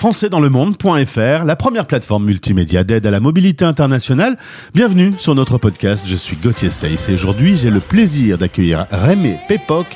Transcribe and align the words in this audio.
françaisdanslemonde.fr, 0.00 1.44
la 1.44 1.56
première 1.56 1.86
plateforme 1.86 2.24
multimédia 2.24 2.84
d'aide 2.84 3.06
à 3.06 3.10
la 3.10 3.20
mobilité 3.20 3.66
internationale. 3.66 4.38
Bienvenue 4.74 5.12
sur 5.18 5.34
notre 5.34 5.58
podcast, 5.58 6.06
je 6.08 6.16
suis 6.16 6.36
Gauthier 6.36 6.70
Seyss 6.70 7.10
et 7.10 7.12
aujourd'hui 7.12 7.54
j'ai 7.54 7.68
le 7.68 7.80
plaisir 7.80 8.38
d'accueillir 8.38 8.86
Rémé 8.90 9.38
Pépoc, 9.46 9.86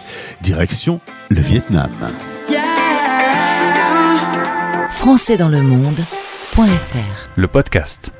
direction 0.42 1.00
le 1.30 1.40
Vietnam. 1.40 1.88
françaisdanslemonde.fr 4.90 7.28
Le 7.36 7.48
podcast. 7.48 8.12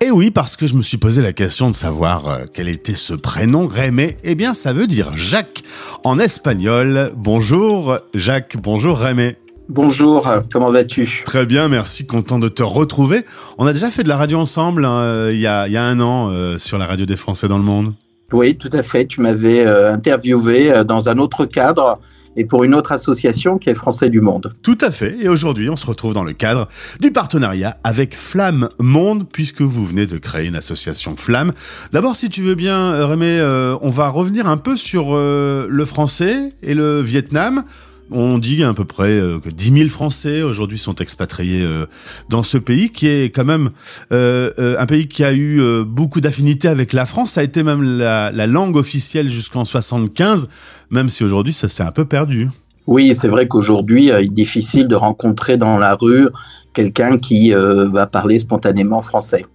Et 0.00 0.10
oui, 0.10 0.30
parce 0.30 0.56
que 0.56 0.66
je 0.66 0.74
me 0.74 0.80
suis 0.80 0.96
posé 0.96 1.20
la 1.20 1.34
question 1.34 1.68
de 1.68 1.74
savoir 1.74 2.28
euh, 2.28 2.44
quel 2.52 2.68
était 2.68 2.94
ce 2.94 3.12
prénom, 3.12 3.66
Rémé. 3.66 4.16
Eh 4.24 4.36
bien, 4.36 4.54
ça 4.54 4.72
veut 4.72 4.86
dire 4.86 5.14
Jacques 5.16 5.64
en 6.02 6.18
espagnol. 6.18 7.12
Bonjour 7.14 7.98
Jacques, 8.14 8.56
bonjour 8.58 8.98
Rémé. 8.98 9.36
Bonjour, 9.68 10.28
comment 10.52 10.70
vas-tu? 10.70 11.22
Très 11.24 11.44
bien, 11.44 11.68
merci, 11.68 12.06
content 12.06 12.38
de 12.38 12.48
te 12.48 12.62
retrouver. 12.62 13.24
On 13.58 13.66
a 13.66 13.72
déjà 13.72 13.90
fait 13.90 14.04
de 14.04 14.08
la 14.08 14.16
radio 14.16 14.38
ensemble 14.38 14.84
hein, 14.84 15.00
euh, 15.00 15.30
il, 15.34 15.40
y 15.40 15.46
a, 15.46 15.66
il 15.66 15.72
y 15.72 15.76
a 15.76 15.82
un 15.82 15.98
an 15.98 16.28
euh, 16.30 16.56
sur 16.56 16.78
la 16.78 16.86
radio 16.86 17.04
des 17.04 17.16
Français 17.16 17.48
dans 17.48 17.58
le 17.58 17.64
monde. 17.64 17.92
Oui, 18.32 18.56
tout 18.56 18.70
à 18.72 18.84
fait. 18.84 19.06
Tu 19.06 19.20
m'avais 19.20 19.66
euh, 19.66 19.92
interviewé 19.92 20.70
euh, 20.70 20.84
dans 20.84 21.08
un 21.08 21.18
autre 21.18 21.46
cadre 21.46 21.98
et 22.36 22.44
pour 22.44 22.62
une 22.62 22.76
autre 22.76 22.92
association 22.92 23.58
qui 23.58 23.68
est 23.68 23.74
Français 23.74 24.08
du 24.08 24.20
Monde. 24.20 24.54
Tout 24.62 24.78
à 24.82 24.92
fait, 24.92 25.16
et 25.20 25.28
aujourd'hui 25.28 25.68
on 25.68 25.76
se 25.76 25.86
retrouve 25.86 26.14
dans 26.14 26.22
le 26.22 26.32
cadre 26.32 26.68
du 27.00 27.10
partenariat 27.10 27.76
avec 27.82 28.14
Flamme 28.14 28.68
Monde, 28.78 29.26
puisque 29.32 29.62
vous 29.62 29.84
venez 29.84 30.06
de 30.06 30.18
créer 30.18 30.46
une 30.46 30.56
association 30.56 31.16
Flamme. 31.16 31.52
D'abord, 31.92 32.14
si 32.14 32.28
tu 32.28 32.42
veux 32.42 32.54
bien, 32.54 33.06
Rémé, 33.06 33.40
on 33.80 33.88
va 33.88 34.08
revenir 34.08 34.46
un 34.48 34.58
peu 34.58 34.76
sur 34.76 35.16
le 35.16 35.84
français 35.86 36.52
et 36.62 36.74
le 36.74 37.00
Vietnam. 37.00 37.64
On 38.10 38.38
dit 38.38 38.62
à 38.62 38.72
peu 38.72 38.84
près 38.84 39.18
euh, 39.18 39.40
que 39.40 39.48
10 39.48 39.78
000 39.78 39.88
Français 39.88 40.42
aujourd'hui 40.42 40.78
sont 40.78 40.94
expatriés 40.94 41.62
euh, 41.64 41.86
dans 42.28 42.44
ce 42.44 42.56
pays, 42.56 42.90
qui 42.90 43.08
est 43.08 43.34
quand 43.34 43.44
même 43.44 43.70
euh, 44.12 44.76
un 44.78 44.86
pays 44.86 45.08
qui 45.08 45.24
a 45.24 45.34
eu 45.34 45.60
beaucoup 45.84 46.20
d'affinités 46.20 46.68
avec 46.68 46.92
la 46.92 47.04
France. 47.04 47.32
Ça 47.32 47.40
a 47.40 47.44
été 47.44 47.62
même 47.62 47.82
la, 47.82 48.30
la 48.30 48.46
langue 48.46 48.76
officielle 48.76 49.28
jusqu'en 49.28 49.64
75, 49.64 50.48
même 50.90 51.08
si 51.08 51.24
aujourd'hui 51.24 51.52
ça 51.52 51.68
s'est 51.68 51.82
un 51.82 51.90
peu 51.90 52.04
perdu. 52.04 52.48
Oui, 52.86 53.14
c'est 53.14 53.28
vrai 53.28 53.48
qu'aujourd'hui, 53.48 54.06
il 54.06 54.10
est 54.10 54.28
difficile 54.28 54.86
de 54.86 54.94
rencontrer 54.94 55.56
dans 55.56 55.76
la 55.78 55.94
rue 55.94 56.28
quelqu'un 56.72 57.18
qui 57.18 57.52
va 57.52 58.06
parler 58.06 58.38
spontanément 58.38 59.02
français. 59.02 59.46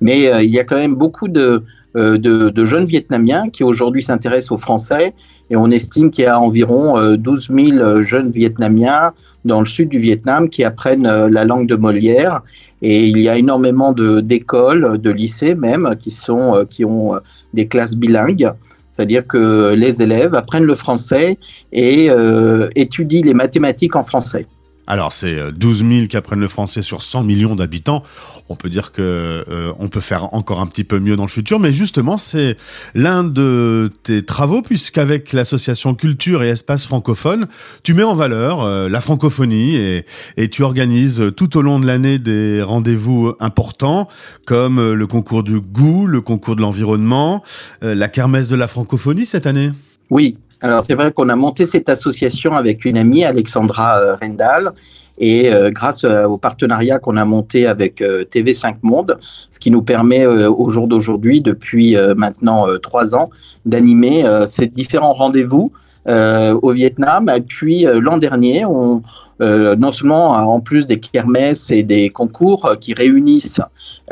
Mais 0.00 0.30
il 0.44 0.50
y 0.50 0.60
a 0.60 0.64
quand 0.64 0.76
même 0.76 0.94
beaucoup 0.94 1.26
de, 1.26 1.64
de, 1.94 2.16
de 2.16 2.64
jeunes 2.64 2.84
Vietnamiens 2.84 3.48
qui 3.50 3.64
aujourd'hui 3.64 4.02
s'intéressent 4.02 4.52
aux 4.52 4.58
Français 4.58 5.14
et 5.50 5.56
on 5.56 5.70
estime 5.70 6.10
qu'il 6.10 6.24
y 6.24 6.26
a 6.26 6.38
environ 6.40 6.98
euh, 6.98 7.16
12 7.16 7.50
000 7.54 8.02
jeunes 8.02 8.30
Vietnamiens 8.30 9.12
dans 9.44 9.60
le 9.60 9.66
sud 9.66 9.88
du 9.88 9.98
Vietnam 9.98 10.48
qui 10.48 10.64
apprennent 10.64 11.06
euh, 11.06 11.28
la 11.30 11.44
langue 11.44 11.66
de 11.66 11.76
Molière. 11.76 12.42
Et 12.82 13.06
il 13.06 13.18
y 13.18 13.28
a 13.28 13.36
énormément 13.36 13.92
d'écoles, 13.92 14.98
de, 14.98 15.10
lycées 15.10 15.54
même, 15.54 15.96
qui, 15.98 16.10
sont, 16.10 16.56
euh, 16.56 16.64
qui 16.64 16.84
ont 16.84 17.14
euh, 17.14 17.20
des 17.54 17.66
classes 17.66 17.96
bilingues. 17.96 18.50
C'est-à-dire 18.90 19.26
que 19.26 19.74
les 19.74 20.02
élèves 20.02 20.34
apprennent 20.34 20.64
le 20.64 20.74
français 20.74 21.38
et 21.72 22.08
euh, 22.10 22.68
étudient 22.74 23.22
les 23.24 23.34
mathématiques 23.34 23.96
en 23.96 24.02
français. 24.02 24.46
Alors 24.86 25.12
c'est 25.12 25.38
euh, 25.38 25.50
12 25.50 25.84
000 25.88 26.06
qui 26.06 26.16
apprennent 26.16 26.40
le 26.40 26.48
français 26.48 26.82
sur 26.82 27.02
100 27.02 27.24
millions 27.24 27.54
d'habitants. 27.54 28.02
On 28.48 28.56
peut 28.56 28.68
dire 28.68 28.92
que 28.92 29.44
euh, 29.48 29.72
on 29.78 29.88
peut 29.88 30.00
faire 30.00 30.34
encore 30.34 30.60
un 30.60 30.66
petit 30.66 30.84
peu 30.84 30.98
mieux 30.98 31.16
dans 31.16 31.24
le 31.24 31.28
futur, 31.28 31.60
mais 31.60 31.72
justement 31.72 32.18
c'est 32.18 32.56
l'un 32.94 33.24
de 33.24 33.90
tes 34.02 34.24
travaux 34.24 34.62
puisqu'avec 34.62 35.32
l'association 35.32 35.94
Culture 35.94 36.42
et 36.42 36.48
Espace 36.48 36.86
francophone, 36.86 37.46
tu 37.82 37.94
mets 37.94 38.02
en 38.02 38.14
valeur 38.14 38.62
euh, 38.62 38.88
la 38.88 39.00
francophonie 39.00 39.76
et, 39.76 40.06
et 40.36 40.48
tu 40.48 40.62
organises 40.62 41.20
euh, 41.20 41.30
tout 41.30 41.56
au 41.56 41.62
long 41.62 41.78
de 41.78 41.86
l'année 41.86 42.18
des 42.18 42.62
rendez-vous 42.62 43.34
importants 43.40 44.08
comme 44.44 44.78
euh, 44.78 44.94
le 44.94 45.06
concours 45.06 45.42
du 45.42 45.60
goût, 45.60 46.06
le 46.06 46.20
concours 46.20 46.56
de 46.56 46.60
l'environnement, 46.60 47.42
euh, 47.82 47.94
la 47.94 48.08
kermesse 48.08 48.48
de 48.48 48.56
la 48.56 48.68
francophonie 48.68 49.26
cette 49.26 49.46
année. 49.46 49.70
Oui, 50.10 50.36
alors 50.60 50.82
c'est 50.84 50.94
vrai 50.94 51.12
qu'on 51.12 51.28
a 51.28 51.36
monté 51.36 51.66
cette 51.66 51.88
association 51.88 52.52
avec 52.52 52.84
une 52.84 52.96
amie, 52.96 53.24
Alexandra 53.24 53.98
euh, 53.98 54.16
Rendal, 54.16 54.72
et 55.18 55.52
euh, 55.52 55.70
grâce 55.70 56.04
euh, 56.04 56.26
au 56.26 56.36
partenariat 56.36 56.98
qu'on 56.98 57.16
a 57.16 57.24
monté 57.24 57.66
avec 57.66 58.02
euh, 58.02 58.24
TV5 58.24 58.76
Monde, 58.82 59.18
ce 59.50 59.58
qui 59.58 59.70
nous 59.70 59.82
permet 59.82 60.26
au 60.26 60.68
jour 60.70 60.88
d'aujourd'hui, 60.88 61.40
depuis 61.40 61.96
maintenant 62.16 62.66
trois 62.82 63.14
ans, 63.14 63.30
d'animer 63.64 64.24
ces 64.46 64.66
différents 64.66 65.12
rendez-vous 65.12 65.72
au 66.06 66.70
Vietnam. 66.72 67.30
Et 67.34 67.40
puis 67.40 67.86
l'an 68.00 68.18
dernier, 68.18 68.64
on, 68.64 69.02
non 69.40 69.92
seulement 69.92 70.30
en 70.32 70.60
plus 70.60 70.86
des 70.86 71.00
kermesses 71.00 71.70
et 71.70 71.82
des 71.82 72.10
concours 72.10 72.76
qui 72.80 72.92
réunissent 72.94 73.60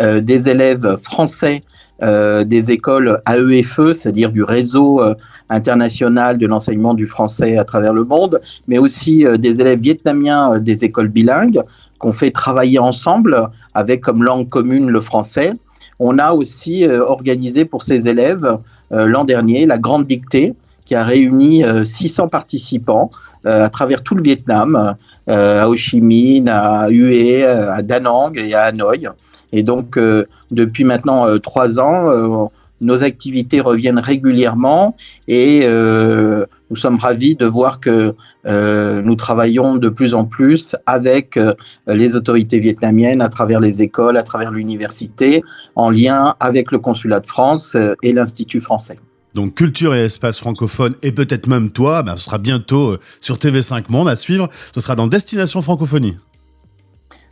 des 0.01 0.49
élèves 0.49 0.97
français 1.03 1.63
des 2.01 2.71
écoles 2.71 3.23
AEFE, 3.27 3.93
c'est-à-dire 3.93 4.31
du 4.31 4.43
réseau 4.43 5.01
euh, 5.01 5.15
international 5.49 6.39
de 6.39 6.47
l'enseignement 6.47 6.95
du 6.95 7.07
français 7.07 7.57
à 7.57 7.65
travers 7.65 7.93
le 7.93 8.05
monde, 8.05 8.41
mais 8.67 8.79
aussi 8.79 9.25
euh, 9.25 9.37
des 9.37 9.61
élèves 9.61 9.81
vietnamiens 9.81 10.55
euh, 10.55 10.59
des 10.59 10.85
écoles 10.85 11.09
bilingues 11.09 11.63
qu'on 11.99 12.13
fait 12.13 12.31
travailler 12.31 12.79
ensemble 12.79 13.49
avec 13.75 14.01
comme 14.01 14.23
langue 14.23 14.49
commune 14.49 14.91
le 14.91 15.01
français. 15.01 15.55
On 15.99 16.19
a 16.19 16.33
aussi 16.33 16.87
euh, 16.87 17.05
organisé 17.05 17.65
pour 17.65 17.83
ces 17.83 18.09
élèves 18.09 18.59
euh, 18.93 19.07
l'an 19.07 19.25
dernier 19.25 19.67
la 19.67 19.79
grande 19.79 20.07
dictée 20.07 20.55
qui 20.85 20.95
a 20.95 21.03
réuni 21.03 21.65
euh, 21.65 21.85
600 21.85 22.29
participants 22.29 23.11
euh, 23.47 23.65
à 23.65 23.69
travers 23.71 24.03
tout 24.03 24.15
le 24.15 24.23
Vietnam, 24.23 24.97
euh, 25.31 25.63
à 25.63 25.69
Ho 25.69 25.77
Chi 25.77 26.01
Minh, 26.01 26.49
à 26.49 26.91
Hue, 26.91 27.43
euh, 27.43 27.73
à 27.73 27.83
Da 27.83 28.01
Nang 28.01 28.37
et 28.37 28.55
à 28.55 28.65
Hanoï. 28.65 29.09
Et 29.55 29.63
donc, 29.63 29.97
euh, 29.97 30.27
depuis 30.51 30.83
maintenant 30.83 31.29
euh, 31.29 31.39
trois 31.39 31.79
ans, 31.79 32.11
euh, 32.11 32.47
nos 32.81 33.05
activités 33.05 33.61
reviennent 33.61 34.01
régulièrement 34.01 34.97
et 35.29 35.63
euh, 35.65 36.45
nous 36.71 36.77
sommes 36.77 36.99
ravis 36.99 37.37
de 37.37 37.47
voir 37.47 37.79
que 37.79 38.17
euh, 38.47 39.01
nous 39.03 39.15
travaillons 39.15 39.77
de 39.77 39.89
plus 39.89 40.13
en 40.13 40.25
plus 40.25 40.75
avec 40.87 41.37
euh, 41.37 41.55
les 41.87 42.17
autorités 42.17 42.59
vietnamiennes 42.59 43.23
à 43.23 43.29
travers 43.29 43.61
les 43.61 43.81
écoles, 43.81 44.17
à 44.17 44.25
travers 44.25 44.51
l'université, 44.51 45.45
en 45.77 45.89
lien 45.89 46.35
avec 46.41 46.73
le 46.73 46.81
consulat 46.81 47.21
de 47.21 47.27
France 47.29 47.77
et 48.03 48.13
l'Institut 48.13 48.61
français. 48.61 48.99
Donc 49.35 49.55
culture 49.55 49.95
et 49.95 50.05
espace 50.05 50.41
francophone 50.41 50.97
et 51.03 51.13
peut-être 51.13 51.47
même 51.47 51.71
toi, 51.71 52.03
ben, 52.03 52.17
ce 52.17 52.25
sera 52.25 52.39
bientôt 52.39 52.99
sur 53.21 53.37
TV5 53.37 53.85
Monde 53.89 54.09
à 54.09 54.17
suivre. 54.17 54.49
Ce 54.75 54.81
sera 54.81 54.97
dans 54.97 55.07
Destination 55.07 55.63
Francophonie. 55.63 56.17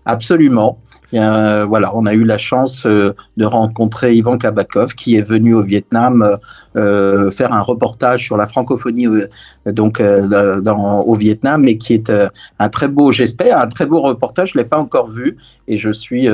Absolument. 0.05 0.79
Euh, 1.15 1.65
voilà, 1.67 1.95
on 1.95 2.07
a 2.07 2.15
eu 2.15 2.25
la 2.25 2.39
chance 2.39 2.87
euh, 2.87 3.15
de 3.37 3.45
rencontrer 3.45 4.15
Ivan 4.15 4.39
Kabakov 4.39 4.95
qui 4.95 5.17
est 5.17 5.23
venu 5.23 5.55
au 5.55 5.63
Vietnam 5.63 6.39
euh, 6.77 7.31
faire 7.31 7.53
un 7.53 7.61
reportage 7.61 8.25
sur 8.25 8.37
la 8.37 8.47
francophonie 8.47 9.07
donc 9.67 10.03
au 10.03 11.15
Vietnam 11.15 11.69
et 11.69 11.77
qui 11.77 11.95
est 11.95 12.13
un 12.59 12.69
très 12.69 12.89
beau, 12.89 13.13
j'espère, 13.13 13.59
un 13.61 13.69
très 13.69 13.87
beau 13.87 14.01
reportage. 14.01 14.53
Je 14.53 14.59
l'ai 14.59 14.65
pas 14.65 14.79
encore 14.79 15.09
vu 15.09 15.37
et 15.69 15.79
je 15.79 15.91
suis 15.91 16.29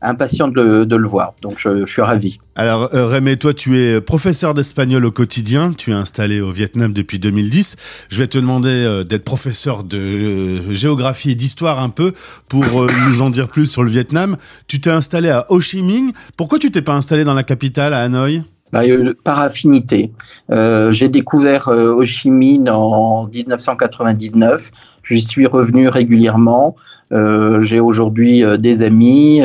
impatient 0.00 0.48
de 0.48 0.96
le, 0.96 1.08
voir. 1.08 1.32
Donc 1.42 1.54
je, 1.58 1.86
je 1.86 1.90
suis 1.90 2.02
ravi. 2.02 2.38
Alors 2.54 2.88
Rémé, 2.92 3.36
toi 3.36 3.54
tu 3.54 3.78
es 3.78 4.00
professeur 4.00 4.54
d'espagnol 4.54 5.04
au 5.04 5.10
quotidien, 5.10 5.72
tu 5.72 5.90
es 5.90 5.94
installé 5.94 6.40
au 6.40 6.50
Vietnam 6.50 6.92
depuis 6.92 7.18
2010. 7.18 7.76
Je 8.10 8.18
vais 8.18 8.26
te 8.26 8.38
demander 8.38 9.02
d'être 9.08 9.24
professeur 9.24 9.82
de 9.82 10.72
géographie 10.72 11.32
et 11.32 11.34
d'histoire 11.34 11.82
un 11.82 11.90
peu 11.90 12.12
pour 12.48 12.86
nous 13.08 13.22
en 13.22 13.30
dire 13.30 13.48
plus 13.48 13.66
sur 13.66 13.82
le 13.82 13.90
Vietnam. 13.90 14.17
Tu 14.66 14.80
t'es 14.80 14.90
installé 14.90 15.30
à 15.30 15.46
Ho 15.48 15.60
Chi 15.60 15.82
Minh. 15.82 16.12
Pourquoi 16.36 16.58
tu 16.58 16.70
t'es 16.70 16.82
pas 16.82 16.94
installé 16.94 17.24
dans 17.24 17.34
la 17.34 17.42
capitale, 17.42 17.94
à 17.94 18.02
Hanoï? 18.02 18.42
Bah, 18.72 18.82
euh, 18.84 19.14
par 19.24 19.40
affinité. 19.40 20.12
Euh, 20.50 20.90
J'ai 20.90 21.08
découvert 21.08 21.68
euh, 21.68 21.94
Ho 21.94 22.04
Chi 22.04 22.30
Minh 22.30 22.68
en 22.68 23.26
1999. 23.26 24.70
J'y 25.04 25.22
suis 25.22 25.46
revenu 25.46 25.88
régulièrement. 25.88 26.76
J'ai 27.10 27.80
aujourd'hui 27.80 28.44
des 28.58 28.82
amis, 28.82 29.40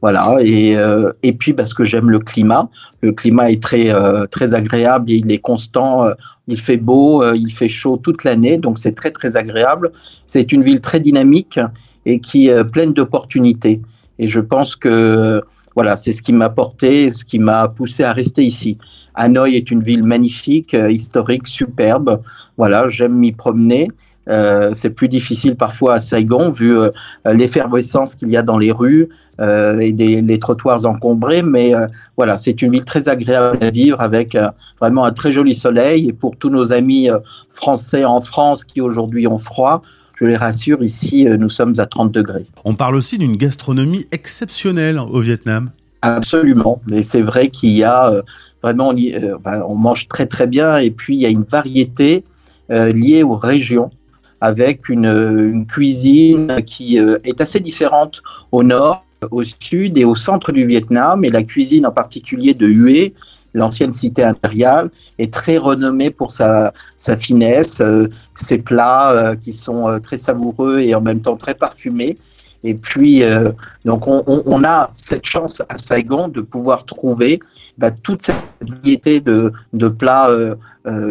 voilà. 0.00 0.36
Et, 0.40 1.32
puis 1.36 1.52
parce 1.52 1.74
que 1.74 1.82
j'aime 1.82 2.10
le 2.10 2.20
climat. 2.20 2.68
Le 3.02 3.10
climat 3.10 3.50
est 3.50 3.60
très 3.60 3.92
très 4.30 4.54
agréable. 4.54 5.10
Il 5.10 5.32
est 5.32 5.38
constant. 5.38 6.06
il 6.46 6.60
fait 6.60 6.76
beau, 6.76 7.24
il 7.34 7.50
fait 7.50 7.68
chaud 7.68 7.96
toute 7.96 8.22
l'année, 8.22 8.56
donc 8.56 8.78
c'est 8.78 8.94
très 8.94 9.10
très 9.10 9.36
agréable. 9.36 9.90
C'est 10.26 10.52
une 10.52 10.62
ville 10.62 10.80
très 10.80 11.00
dynamique 11.00 11.58
et 12.06 12.20
qui 12.20 12.46
est 12.46 12.62
pleine 12.62 12.92
d'opportunités. 12.92 13.80
Et 14.18 14.28
je 14.28 14.40
pense 14.40 14.76
que 14.76 15.42
voilà, 15.74 15.96
c'est 15.96 16.12
ce 16.12 16.22
qui 16.22 16.32
m'a 16.32 16.50
porté, 16.50 17.10
ce 17.10 17.24
qui 17.24 17.38
m'a 17.38 17.68
poussé 17.68 18.04
à 18.04 18.12
rester 18.12 18.42
ici. 18.42 18.78
Hanoï 19.14 19.56
est 19.56 19.70
une 19.70 19.82
ville 19.82 20.04
magnifique, 20.04 20.74
euh, 20.74 20.90
historique, 20.90 21.46
superbe. 21.46 22.20
Voilà, 22.56 22.86
j'aime 22.88 23.14
m'y 23.14 23.32
promener. 23.32 23.88
Euh, 24.28 24.70
c'est 24.74 24.90
plus 24.90 25.08
difficile 25.08 25.54
parfois 25.54 25.94
à 25.94 26.00
Saigon 26.00 26.50
vu 26.50 26.78
euh, 26.78 26.88
l'effervescence 27.26 28.14
qu'il 28.14 28.30
y 28.30 28.38
a 28.38 28.42
dans 28.42 28.56
les 28.56 28.72
rues 28.72 29.08
euh, 29.40 29.78
et 29.80 29.92
des, 29.92 30.22
les 30.22 30.38
trottoirs 30.38 30.86
encombrés. 30.86 31.42
Mais 31.42 31.72
voilà, 32.16 32.38
c'est 32.38 32.62
une 32.62 32.72
ville 32.72 32.84
très 32.84 33.08
agréable 33.08 33.58
à 33.62 33.70
vivre 33.70 34.00
avec 34.00 34.36
vraiment 34.80 35.04
un 35.04 35.12
très 35.12 35.32
joli 35.32 35.54
soleil. 35.54 36.08
Et 36.08 36.12
pour 36.12 36.36
tous 36.36 36.50
nos 36.50 36.72
amis 36.72 37.08
français 37.50 38.04
en 38.04 38.20
France 38.20 38.64
qui 38.64 38.80
aujourd'hui 38.80 39.26
ont 39.26 39.38
froid, 39.38 39.82
je 40.16 40.24
les 40.24 40.36
rassure, 40.36 40.82
ici, 40.82 41.24
nous 41.24 41.48
sommes 41.48 41.74
à 41.78 41.86
30 41.86 42.12
degrés. 42.12 42.46
On 42.64 42.74
parle 42.74 42.94
aussi 42.94 43.18
d'une 43.18 43.36
gastronomie 43.36 44.06
exceptionnelle 44.12 44.98
au 44.98 45.20
Vietnam. 45.20 45.70
Absolument. 46.02 46.80
Et 46.92 47.02
c'est 47.02 47.22
vrai 47.22 47.48
qu'il 47.48 47.70
y 47.70 47.82
a 47.82 48.22
vraiment, 48.62 48.94
on 49.66 49.74
mange 49.74 50.06
très 50.08 50.26
très 50.26 50.46
bien 50.46 50.78
et 50.78 50.90
puis 50.90 51.16
il 51.16 51.20
y 51.20 51.26
a 51.26 51.30
une 51.30 51.44
variété 51.44 52.24
liée 52.68 53.22
aux 53.22 53.36
régions 53.36 53.90
avec 54.44 54.90
une, 54.90 55.64
cuisine 55.66 56.62
qui 56.66 57.00
euh, 57.00 57.16
est 57.24 57.40
assez 57.40 57.60
différente 57.60 58.22
au 58.52 58.62
nord, 58.62 59.06
au 59.30 59.42
sud 59.42 59.96
et 59.96 60.04
au 60.04 60.14
centre 60.14 60.52
du 60.52 60.66
Vietnam. 60.66 61.24
Et 61.24 61.30
la 61.30 61.42
cuisine 61.42 61.86
en 61.86 61.90
particulier 61.90 62.52
de 62.52 62.66
Hue, 62.66 63.14
l'ancienne 63.54 63.92
cité 63.92 64.22
impériale, 64.22 64.90
est 65.18 65.32
très 65.32 65.56
renommée 65.56 66.10
pour 66.10 66.30
sa, 66.30 66.72
finesse, 67.18 67.80
euh, 67.80 68.08
ses 68.34 68.58
plats 68.58 69.12
euh, 69.12 69.36
qui 69.36 69.52
sont 69.52 70.00
très 70.02 70.18
savoureux 70.18 70.80
et 70.80 70.94
en 70.94 71.00
même 71.00 71.20
temps 71.20 71.36
très 71.36 71.54
parfumés. 71.54 72.18
Et 72.66 72.74
puis, 72.74 73.22
donc, 73.84 74.06
on, 74.06 74.64
a 74.64 74.90
cette 74.94 75.26
chance 75.26 75.60
à 75.68 75.76
Saigon 75.76 76.28
de 76.28 76.40
pouvoir 76.40 76.86
trouver 76.86 77.40
bah, 77.76 77.90
toute 77.90 78.22
cette 78.22 78.36
variété 78.62 79.20
de, 79.20 79.52
de 79.74 79.88
plats 79.88 80.30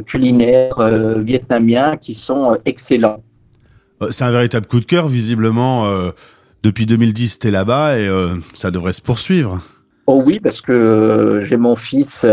culinaires 0.08 0.80
vietnamiens 1.24 1.96
qui 1.98 2.16
sont 2.16 2.58
excellents. 2.66 3.22
Euh, 4.04 4.08
c'est 4.12 4.24
un 4.24 4.32
véritable 4.32 4.66
coup 4.68 4.80
de 4.80 4.86
cœur, 4.86 5.08
visiblement. 5.08 5.88
Euh, 5.88 6.12
depuis 6.64 6.86
2010, 6.86 7.40
tu 7.40 7.48
es 7.48 7.52
là-bas 7.52 7.98
et 7.98 8.08
euh, 8.08 8.36
ça 8.54 8.72
devrait 8.72 8.94
se 8.94 9.02
poursuivre. 9.02 9.62
Oh 10.06 10.22
oui, 10.26 10.40
parce 10.40 10.60
que 10.60 11.40
j'ai 11.48 11.58
mon 11.58 11.76
fils, 11.76 12.26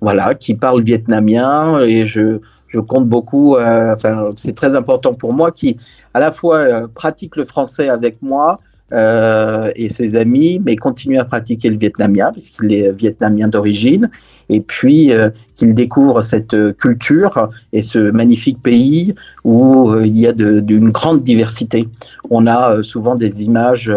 voilà, 0.00 0.34
qui 0.34 0.54
parle 0.54 0.82
vietnamien 0.82 1.80
et 1.80 2.06
je, 2.06 2.38
je 2.68 2.78
compte 2.78 3.08
beaucoup. 3.08 3.56
enfin, 3.56 4.30
c'est 4.36 4.54
très 4.54 4.76
important 4.76 5.14
pour 5.14 5.32
moi, 5.32 5.50
qui 5.50 5.76
à 6.14 6.20
la 6.20 6.30
fois 6.30 6.88
pratique 6.94 7.34
le 7.34 7.44
français 7.44 7.88
avec 7.88 8.22
moi 8.22 8.60
et 8.92 9.88
ses 9.90 10.14
amis, 10.14 10.60
mais 10.64 10.76
continue 10.76 11.18
à 11.18 11.24
pratiquer 11.24 11.70
le 11.70 11.76
vietnamien 11.76 12.30
puisqu'il 12.32 12.72
est 12.72 12.92
vietnamien 12.92 13.48
d'origine 13.48 14.08
et 14.48 14.60
puis 14.60 15.12
euh, 15.12 15.30
qu'il 15.54 15.74
découvre 15.74 16.22
cette 16.22 16.54
euh, 16.54 16.72
culture 16.72 17.50
et 17.72 17.82
ce 17.82 17.98
magnifique 17.98 18.62
pays 18.62 19.14
où 19.44 19.90
euh, 19.90 20.06
il 20.06 20.18
y 20.18 20.26
a 20.26 20.32
d'une 20.32 20.90
grande 20.90 21.22
diversité. 21.22 21.88
On 22.30 22.46
a 22.46 22.82
souvent 22.82 23.14
des 23.14 23.42
images 23.42 23.92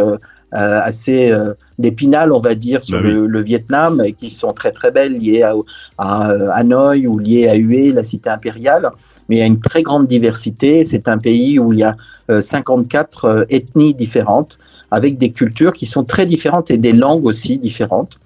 assez 0.52 1.34
d'épinal, 1.82 2.32
on 2.32 2.40
va 2.40 2.56
dire, 2.56 2.84
sur 2.84 3.02
bah 3.02 3.10
le, 3.10 3.42
Vietnam, 3.42 4.02
qui 4.18 4.30
sont 4.30 4.54
très 4.54 4.72
très 4.72 4.92
belles, 4.92 5.18
liées 5.18 5.44
à, 5.98 6.34
Hanoï 6.54 7.08
ou 7.08 7.20
liées 7.20 7.48
à 7.48 7.58
Hue, 7.58 7.92
la 7.92 8.04
cité 8.04 8.30
impériale. 8.30 8.90
Mais 9.28 9.38
il 9.38 9.40
y 9.40 9.44
a 9.44 9.46
une 9.46 9.60
très 9.60 9.84
grande 9.84 10.08
diversité. 10.08 10.86
C'est 10.86 11.08
un 11.08 11.18
pays 11.18 11.60
où 11.60 11.74
il 11.74 11.80
y 11.80 11.84
a 11.84 11.96
54 12.42 13.48
ethnies 13.50 13.94
différentes, 13.94 14.60
avec 14.92 15.18
des 15.18 15.32
cultures 15.32 15.74
qui 15.74 15.86
sont 15.86 16.04
très 16.04 16.26
différentes 16.26 16.72
et 16.72 16.78
des 16.78 16.94
langues 16.94 17.26
aussi 17.26 17.58
différentes. 17.58 18.20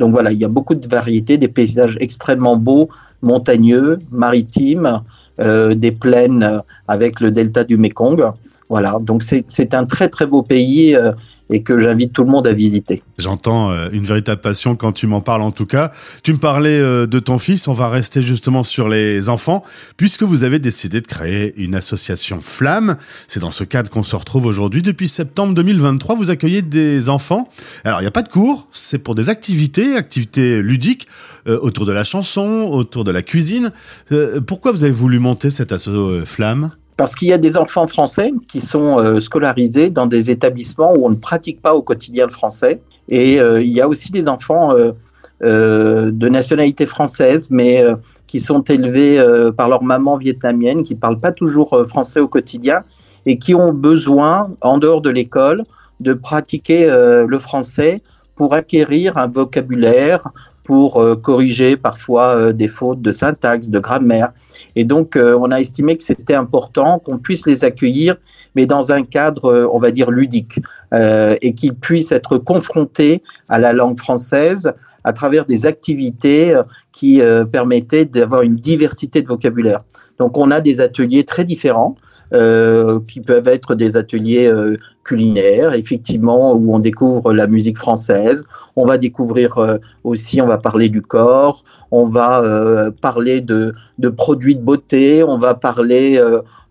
Donc 0.00 0.12
voilà, 0.12 0.32
il 0.32 0.38
y 0.38 0.44
a 0.44 0.48
beaucoup 0.48 0.74
de 0.74 0.88
variétés, 0.88 1.36
des 1.36 1.48
paysages 1.48 1.96
extrêmement 2.00 2.56
beaux, 2.56 2.88
montagneux, 3.20 3.98
maritimes, 4.10 5.02
euh, 5.40 5.74
des 5.74 5.92
plaines 5.92 6.62
avec 6.88 7.20
le 7.20 7.30
delta 7.30 7.64
du 7.64 7.76
Mekong. 7.76 8.22
Voilà, 8.70 8.98
donc 9.00 9.22
c'est 9.22 9.74
un 9.74 9.84
très 9.84 10.08
très 10.08 10.26
beau 10.26 10.42
pays 10.42 10.94
euh, 10.94 11.12
et 11.50 11.62
que 11.62 11.80
j'invite 11.80 12.12
tout 12.12 12.22
le 12.24 12.30
monde 12.30 12.46
à 12.46 12.52
visiter. 12.52 13.02
J'entends 13.18 13.70
euh, 13.70 13.88
une 13.92 14.04
véritable 14.04 14.40
passion 14.40 14.76
quand 14.76 14.92
tu 14.92 15.06
m'en 15.06 15.20
parles 15.20 15.42
en 15.42 15.50
tout 15.50 15.66
cas. 15.66 15.90
Tu 16.22 16.32
me 16.32 16.38
parlais 16.38 16.78
euh, 16.80 17.06
de 17.06 17.18
ton 17.18 17.38
fils, 17.38 17.68
on 17.68 17.72
va 17.72 17.88
rester 17.88 18.22
justement 18.22 18.62
sur 18.62 18.88
les 18.88 19.28
enfants, 19.28 19.64
puisque 19.96 20.22
vous 20.22 20.44
avez 20.44 20.58
décidé 20.58 21.00
de 21.00 21.06
créer 21.06 21.60
une 21.60 21.74
association 21.74 22.40
Flamme. 22.42 22.96
C'est 23.28 23.40
dans 23.40 23.50
ce 23.50 23.64
cadre 23.64 23.90
qu'on 23.90 24.02
se 24.02 24.16
retrouve 24.16 24.46
aujourd'hui. 24.46 24.82
Depuis 24.82 25.08
septembre 25.08 25.54
2023, 25.54 26.14
vous 26.14 26.30
accueillez 26.30 26.62
des 26.62 27.08
enfants. 27.08 27.48
Alors 27.84 28.00
il 28.00 28.04
n'y 28.04 28.08
a 28.08 28.12
pas 28.12 28.22
de 28.22 28.28
cours, 28.28 28.68
c'est 28.72 28.98
pour 28.98 29.14
des 29.14 29.28
activités, 29.28 29.96
activités 29.96 30.62
ludiques, 30.62 31.08
euh, 31.48 31.58
autour 31.60 31.86
de 31.86 31.92
la 31.92 32.04
chanson, 32.04 32.68
autour 32.70 33.04
de 33.04 33.10
la 33.10 33.22
cuisine. 33.22 33.72
pourquoi 34.46 34.72
vous 34.72 34.84
avez 34.84 34.92
voulu 34.92 35.18
monter 35.18 35.50
cette 35.50 35.72
asso 35.72 36.24
Flamme? 36.24 36.70
Parce 37.00 37.14
qu'il 37.14 37.28
y 37.28 37.32
a 37.32 37.38
des 37.38 37.56
enfants 37.56 37.86
français 37.86 38.30
qui 38.46 38.60
sont 38.60 38.98
euh, 38.98 39.20
scolarisés 39.20 39.88
dans 39.88 40.04
des 40.04 40.30
établissements 40.30 40.92
où 40.92 41.06
on 41.06 41.08
ne 41.08 41.14
pratique 41.14 41.62
pas 41.62 41.74
au 41.74 41.80
quotidien 41.80 42.26
le 42.26 42.30
français. 42.30 42.82
Et 43.08 43.40
euh, 43.40 43.62
il 43.62 43.72
y 43.72 43.80
a 43.80 43.88
aussi 43.88 44.12
des 44.12 44.28
enfants 44.28 44.74
euh, 44.76 46.10
de 46.10 46.28
nationalité 46.28 46.84
française, 46.84 47.48
mais 47.48 47.82
qui 48.26 48.38
sont 48.38 48.60
élevés 48.64 49.18
par 49.56 49.70
leur 49.70 49.82
maman 49.82 50.18
vietnamienne, 50.18 50.82
qui 50.82 50.94
ne 50.94 51.00
parlent 51.00 51.18
pas 51.18 51.32
toujours 51.32 51.86
français 51.88 52.20
au 52.20 52.28
quotidien 52.28 52.82
et 53.24 53.38
qui 53.38 53.54
ont 53.54 53.72
besoin, 53.72 54.50
en 54.60 54.76
dehors 54.76 55.00
de 55.00 55.08
l'école, 55.08 55.64
de 56.00 56.12
pratiquer 56.12 56.86
le 57.26 57.38
français 57.38 58.02
pour 58.34 58.52
acquérir 58.52 59.16
un 59.16 59.26
vocabulaire, 59.26 60.28
pour 60.70 61.04
corriger 61.20 61.76
parfois 61.76 62.52
des 62.52 62.68
fautes 62.68 63.02
de 63.02 63.10
syntaxe, 63.10 63.68
de 63.68 63.80
grammaire. 63.80 64.30
Et 64.76 64.84
donc, 64.84 65.16
euh, 65.16 65.38
on 65.40 65.50
a 65.50 65.60
estimé 65.60 65.96
que 65.96 66.04
c'était 66.04 66.34
important 66.34 66.98
qu'on 66.98 67.18
puisse 67.18 67.46
les 67.46 67.64
accueillir, 67.64 68.16
mais 68.54 68.66
dans 68.66 68.92
un 68.92 69.02
cadre, 69.02 69.46
euh, 69.46 69.68
on 69.72 69.78
va 69.78 69.90
dire, 69.90 70.10
ludique, 70.10 70.60
euh, 70.94 71.36
et 71.42 71.54
qu'ils 71.54 71.74
puissent 71.74 72.12
être 72.12 72.38
confrontés 72.38 73.22
à 73.48 73.58
la 73.58 73.72
langue 73.72 73.98
française 73.98 74.72
à 75.02 75.12
travers 75.12 75.46
des 75.46 75.64
activités 75.64 76.60
qui 76.92 77.22
permettaient 77.50 78.04
d'avoir 78.04 78.42
une 78.42 78.56
diversité 78.56 79.22
de 79.22 79.28
vocabulaire. 79.28 79.80
Donc, 80.18 80.36
on 80.36 80.50
a 80.50 80.60
des 80.60 80.82
ateliers 80.82 81.24
très 81.24 81.44
différents. 81.44 81.96
Euh, 82.32 83.00
qui 83.08 83.20
peuvent 83.20 83.48
être 83.48 83.74
des 83.74 83.96
ateliers 83.96 84.46
euh, 84.46 84.76
culinaires, 85.02 85.74
effectivement, 85.74 86.52
où 86.54 86.72
on 86.72 86.78
découvre 86.78 87.32
la 87.32 87.48
musique 87.48 87.76
française. 87.76 88.44
On 88.76 88.86
va 88.86 88.98
découvrir 88.98 89.58
euh, 89.58 89.78
aussi, 90.04 90.40
on 90.40 90.46
va 90.46 90.58
parler 90.58 90.88
du 90.88 91.02
corps, 91.02 91.64
on 91.90 92.06
va 92.06 92.88
parler 93.00 93.40
de, 93.40 93.74
de, 93.98 94.08
produits 94.08 94.54
de 94.54 94.60
beauté, 94.60 95.24
on 95.24 95.38
va 95.38 95.54
parler 95.54 96.22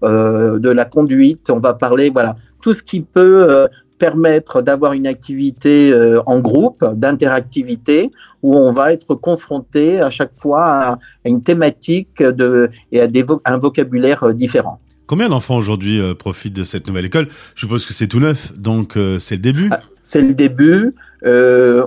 de 0.01 0.69
la 0.69 0.85
conduite, 0.85 1.49
on 1.49 1.59
va 1.59 1.73
parler, 1.73 2.09
voilà, 2.09 2.37
tout 2.61 2.73
ce 2.73 2.81
qui 2.81 3.01
peut 3.01 3.67
permettre 3.97 4.61
d'avoir 4.61 4.93
une 4.93 5.07
activité 5.07 5.93
en 6.25 6.39
groupe, 6.39 6.85
d'interactivité, 6.95 8.09
où 8.43 8.55
on 8.55 8.71
va 8.71 8.93
être 8.93 9.13
confronté 9.13 9.99
à 9.99 10.09
chaque 10.09 10.33
fois 10.33 10.63
à, 10.63 10.99
une 11.25 11.43
thématique 11.43 12.23
de, 12.23 12.69
et 12.93 13.01
à 13.01 13.07
des 13.07 13.25
un 13.43 13.57
vocabulaire 13.57 14.33
différent. 14.33 14.79
Combien 15.09 15.27
d'enfants 15.27 15.57
aujourd'hui 15.57 15.99
euh, 15.99 16.13
profitent 16.13 16.55
de 16.55 16.63
cette 16.63 16.85
nouvelle 16.85 17.05
école? 17.05 17.25
Je 17.55 17.61
suppose 17.61 17.87
que 17.87 17.93
c'est 17.93 18.05
tout 18.05 18.19
neuf, 18.19 18.53
donc 18.55 18.95
euh, 18.95 19.17
c'est 19.17 19.37
le 19.37 19.41
début. 19.41 19.69
Ah, 19.71 19.79
c'est 20.03 20.21
le 20.21 20.35
début. 20.35 20.93
Euh, 21.25 21.83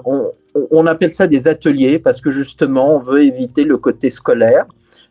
on, 0.73 0.87
appelle 0.89 1.15
ça 1.15 1.29
des 1.29 1.47
ateliers 1.47 2.01
parce 2.01 2.21
que 2.21 2.33
justement, 2.33 2.97
on 2.97 2.99
veut 2.99 3.23
éviter 3.23 3.63
le 3.63 3.77
côté 3.77 4.11
scolaire. 4.11 4.65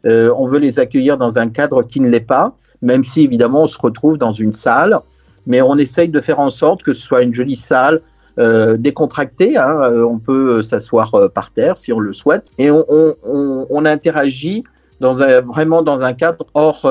on 0.03 0.46
veut 0.46 0.60
les 0.60 0.77
accueillir 0.77 1.15
dans 1.15 1.39
un 1.39 1.48
cadre 1.48 1.84
qui 1.84 2.01
ne 2.01 2.10
l'est 2.10 2.20
pas, 2.20 2.53
même 2.82 3.06
si 3.06 3.22
évidemment 3.22 3.63
on 3.63 3.68
se 3.68 3.77
retrouve 3.77 4.18
dans 4.18 4.34
une 4.34 4.51
salle. 4.51 5.00
Mais 5.48 5.62
on 5.62 5.77
essaye 5.77 6.10
de 6.10 6.20
faire 6.20 6.41
en 6.41 6.50
sorte 6.50 6.84
que 6.84 6.91
ce 6.91 7.01
soit 7.01 7.22
une 7.22 7.34
jolie 7.34 7.56
salle, 7.56 8.01
décontractée. 8.77 9.56
Hein. 9.56 10.03
on 10.06 10.20
peut 10.20 10.62
s'asseoir 10.63 11.13
par 11.34 11.51
terre 11.51 11.77
si 11.77 11.94
on 11.94 12.00
le 12.00 12.12
souhaite. 12.12 12.50
Et 12.58 12.70
on, 12.72 13.86
interagit 13.86 14.65
vraiment 15.00 15.82
dans 15.82 16.01
un 16.01 16.12
cadre 16.12 16.46
hors, 16.53 16.86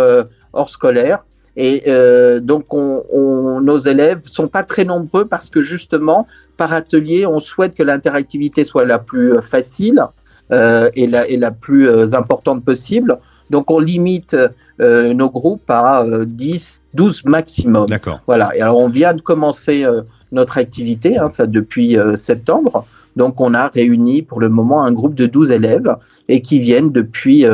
hors 0.53 0.71
scolaire. 0.71 1.25
Et 1.57 1.83
euh, 1.89 2.41
donc, 2.41 2.73
on, 2.73 3.61
nos 3.61 3.79
élèves 3.79 4.21
sont 4.25 4.49
pas 4.49 4.63
très 4.63 4.85
nombreux 4.85 5.25
parce 5.25 5.51
que 5.51 5.63
justement, 5.63 6.27
par 6.57 6.73
atelier, 6.73 7.27
on 7.27 7.41
souhaite 7.41 7.75
que 7.75 7.83
l'interactivité 7.83 8.65
soit 8.65 8.85
la 8.85 8.99
plus 8.99 9.35
euh, 9.35 9.41
facile 9.43 10.05
euh, 10.53 10.91
et, 10.95 11.07
la, 11.07 11.29
et 11.29 11.37
la 11.37 11.51
plus 11.51 12.15
importante 12.15 12.65
possible. 12.65 13.19
Donc, 13.51 13.71
on 13.71 13.81
limite 13.81 14.37
nos 14.79 15.29
groupes 15.29 15.69
à 15.69 16.07
10, 16.25 16.83
12 16.95 17.25
maximum. 17.27 17.87
D'accord. 17.87 18.21
Voilà. 18.27 18.57
Et 18.57 18.63
alors, 18.63 18.79
on 18.79 18.89
vient 18.89 19.13
de 19.13 19.21
commencer 19.21 19.85
notre 20.33 20.57
activité, 20.57 21.19
hein, 21.19 21.29
ça 21.29 21.47
depuis 21.47 21.99
septembre. 22.15 22.87
Donc, 23.17 23.41
on 23.43 23.53
a 23.53 23.69
réuni 23.69 24.23
pour 24.23 24.41
le 24.41 24.49
moment 24.49 24.85
un 24.85 24.93
groupe 24.93 25.15
de 25.15 25.27
12 25.27 25.51
élèves 25.51 25.95
et 26.29 26.41
qui 26.41 26.61
viennent 26.61 26.93
depuis 26.93 27.45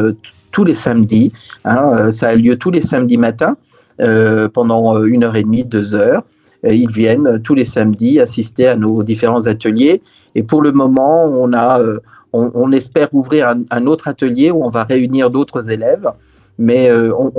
tous 0.56 0.64
les 0.64 0.74
samedis. 0.74 1.30
Hein, 1.66 1.90
euh, 1.92 2.10
ça 2.10 2.28
a 2.28 2.34
lieu 2.34 2.56
tous 2.56 2.70
les 2.70 2.80
samedis 2.80 3.18
matins 3.18 3.58
euh, 4.00 4.48
pendant 4.48 4.96
euh, 4.96 5.04
une 5.04 5.22
heure 5.22 5.36
et 5.36 5.42
demie, 5.42 5.64
deux 5.64 5.94
heures. 5.94 6.22
ils 6.64 6.90
viennent 6.90 7.42
tous 7.44 7.54
les 7.54 7.66
samedis 7.66 8.18
assister 8.20 8.66
à 8.66 8.74
nos 8.74 9.02
différents 9.02 9.46
ateliers. 9.46 10.00
Et 10.34 10.42
pour 10.42 10.62
le 10.62 10.72
moment, 10.72 11.18
on 12.32 12.72
espère 12.72 13.08
ouvrir 13.12 13.54
un, 13.78 13.86
autre 13.86 14.08
atelier 14.08 14.50
où 14.50 14.64
on 14.64 14.70
va 14.70 14.84
réunir 14.84 15.28
d'autres 15.28 15.70
élèves, 15.70 16.08
mais 16.58 16.90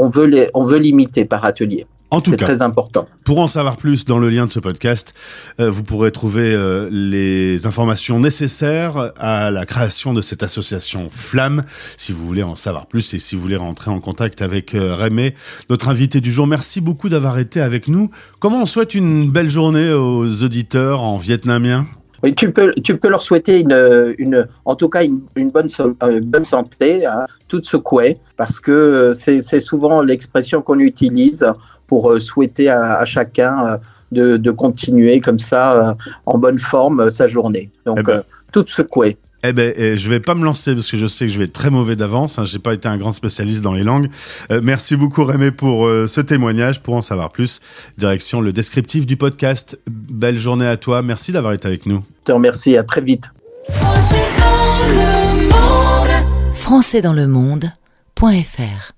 on, 0.04 0.08
veut 0.08 0.28
les, 0.34 0.50
on 0.54 0.64
veut 0.64 0.78
limiter 0.78 1.26
par 1.26 1.44
atelier. 1.44 1.86
En 2.10 2.22
tout 2.22 2.32
cas, 2.32 2.46
très 2.46 2.62
important. 2.62 3.06
pour 3.26 3.40
en 3.40 3.48
savoir 3.48 3.76
plus 3.76 4.06
dans 4.06 4.18
le 4.18 4.30
lien 4.30 4.46
de 4.46 4.52
ce 4.52 4.60
podcast, 4.60 5.14
euh, 5.60 5.70
vous 5.70 5.84
pourrez 5.84 6.12
trouver 6.12 6.54
euh, 6.54 6.88
les 6.90 7.68
informations 7.68 8.20
nécessaires 8.20 9.12
à 9.18 9.52
la 9.52 9.66
création 9.66 10.14
de 10.14 10.22
cette 10.22 10.42
association 10.42 11.10
Flamme, 11.12 11.64
si 11.98 12.14
vous 12.14 12.26
voulez 12.26 12.44
en 12.44 12.56
savoir 12.56 12.86
plus 12.86 13.14
et 13.14 13.20
si 13.20 13.36
vous 13.36 13.42
voulez 13.42 13.58
rentrer 13.58 13.92
en 13.92 14.00
contact 14.00 14.42
avec 14.42 14.74
euh, 14.74 14.96
Rémé, 14.96 15.36
notre 15.70 15.90
invité 15.90 16.22
du 16.22 16.32
jour. 16.32 16.48
Merci 16.48 16.80
beaucoup 16.80 17.10
d'avoir 17.10 17.40
été 17.40 17.60
avec 17.60 17.90
nous. 17.90 18.10
Comment 18.40 18.62
on 18.62 18.66
souhaite 18.66 18.96
une 18.96 19.30
belle 19.30 19.50
journée 19.50 19.92
aux 19.92 20.44
auditeurs 20.44 21.02
en 21.02 21.18
vietnamien? 21.18 21.86
Oui, 22.24 22.34
tu 22.34 22.52
peux, 22.52 22.72
tu 22.84 22.98
peux 22.98 23.10
leur 23.10 23.22
souhaiter 23.22 23.60
une, 23.60 24.16
une, 24.18 24.48
en 24.66 24.76
tout 24.76 24.90
cas 24.90 25.04
une, 25.04 25.22
une 25.36 25.52
bonne, 25.52 25.70
euh, 25.80 26.44
santé, 26.44 27.06
hein, 27.06 27.26
toute 27.48 27.66
secouée, 27.66 28.18
parce 28.38 28.60
que 28.60 28.72
euh, 28.72 29.14
c'est 29.14 29.60
souvent 29.60 30.02
l'expression 30.02 30.62
qu'on 30.62 30.80
utilise 30.80 31.46
pour 31.88 32.12
euh, 32.12 32.20
souhaiter 32.20 32.70
à, 32.70 32.98
à 33.00 33.06
chacun 33.06 33.66
euh, 33.66 33.78
de, 34.12 34.38
de 34.38 34.52
continuer 34.52 35.20
comme 35.22 35.40
ça 35.40 35.90
euh, 35.90 35.94
en 36.26 36.38
bonne 36.38 36.60
forme 36.60 37.00
euh, 37.02 37.10
sa 37.10 37.28
journée. 37.28 37.70
Donc 37.86 37.98
Eh 38.00 38.04
ben. 38.04 38.14
euh, 38.14 38.22
toute 38.52 38.70
secouée. 38.70 39.18
Eh 39.44 39.54
ben, 39.54 39.72
eh, 39.76 39.98
je 39.98 40.10
vais 40.10 40.20
pas 40.20 40.34
me 40.34 40.44
lancer 40.44 40.74
parce 40.74 40.90
que 40.90 40.98
je 40.98 41.06
sais 41.06 41.28
que 41.28 41.32
je 41.32 41.38
vais 41.38 41.46
être 41.46 41.54
très 41.54 41.70
mauvais 41.70 41.96
d'avance. 41.96 42.40
Hein, 42.40 42.44
J'ai 42.46 42.58
pas 42.58 42.74
été 42.74 42.88
un 42.88 42.98
grand 42.98 43.12
spécialiste 43.12 43.62
dans 43.62 43.72
les 43.74 43.84
langues. 43.84 44.10
Euh, 44.52 44.62
merci 44.64 44.96
beaucoup 44.96 45.24
Rémé 45.26 45.52
pour 45.52 45.86
euh, 45.86 46.08
ce 46.08 46.22
témoignage. 46.22 46.82
Pour 46.82 46.96
en 46.96 47.02
savoir 47.04 47.30
plus, 47.32 47.62
direction 48.00 48.42
le 48.42 48.52
descriptif 48.52 49.06
du 49.06 49.16
podcast. 49.16 49.80
Belle 49.88 50.40
journée 50.40 50.66
à 50.68 50.76
toi. 50.76 51.04
Merci 51.04 51.32
d'avoir 51.34 51.54
été 51.54 51.68
avec 51.68 51.86
nous. 51.86 52.04
Je 52.22 52.26
te 52.26 52.32
remercie. 52.32 52.76
À 52.78 52.84
très 52.84 53.02
vite. 53.02 53.26
Français 56.56 57.02
dans 57.02 57.14
le 57.14 57.28
monde.fr 57.28 58.92